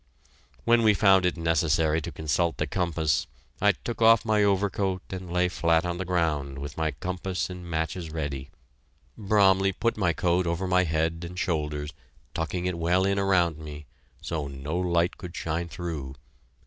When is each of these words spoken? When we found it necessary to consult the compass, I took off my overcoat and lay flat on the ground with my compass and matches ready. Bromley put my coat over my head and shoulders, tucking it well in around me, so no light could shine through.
When 0.65 0.81
we 0.81 0.95
found 0.95 1.27
it 1.27 1.37
necessary 1.37 2.01
to 2.01 2.11
consult 2.11 2.57
the 2.57 2.65
compass, 2.65 3.27
I 3.61 3.73
took 3.73 4.01
off 4.01 4.25
my 4.25 4.43
overcoat 4.43 5.03
and 5.11 5.31
lay 5.31 5.47
flat 5.47 5.85
on 5.85 5.99
the 5.99 6.05
ground 6.05 6.57
with 6.57 6.75
my 6.75 6.89
compass 6.89 7.51
and 7.51 7.69
matches 7.69 8.09
ready. 8.09 8.49
Bromley 9.15 9.71
put 9.71 9.97
my 9.97 10.11
coat 10.11 10.47
over 10.47 10.65
my 10.67 10.85
head 10.85 11.23
and 11.23 11.37
shoulders, 11.37 11.93
tucking 12.33 12.65
it 12.65 12.79
well 12.79 13.05
in 13.05 13.19
around 13.19 13.59
me, 13.59 13.85
so 14.21 14.47
no 14.47 14.75
light 14.75 15.17
could 15.19 15.35
shine 15.35 15.67
through. 15.69 16.15